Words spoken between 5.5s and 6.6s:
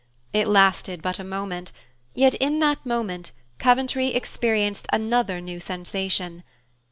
sensation.